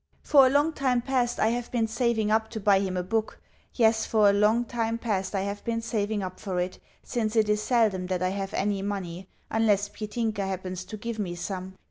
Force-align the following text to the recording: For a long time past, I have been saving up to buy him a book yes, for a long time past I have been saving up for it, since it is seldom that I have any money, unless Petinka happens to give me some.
For 0.23 0.47
a 0.47 0.49
long 0.49 0.73
time 0.73 1.03
past, 1.03 1.39
I 1.39 1.49
have 1.49 1.71
been 1.71 1.85
saving 1.87 2.31
up 2.31 2.49
to 2.49 2.59
buy 2.59 2.79
him 2.79 2.97
a 2.97 3.03
book 3.03 3.39
yes, 3.75 4.03
for 4.03 4.27
a 4.27 4.33
long 4.33 4.65
time 4.65 4.97
past 4.97 5.35
I 5.35 5.41
have 5.41 5.63
been 5.63 5.79
saving 5.79 6.23
up 6.23 6.39
for 6.39 6.59
it, 6.59 6.79
since 7.03 7.35
it 7.35 7.47
is 7.47 7.61
seldom 7.61 8.07
that 8.07 8.23
I 8.23 8.29
have 8.29 8.55
any 8.55 8.81
money, 8.81 9.27
unless 9.51 9.89
Petinka 9.89 10.43
happens 10.43 10.85
to 10.85 10.97
give 10.97 11.19
me 11.19 11.35
some. 11.35 11.75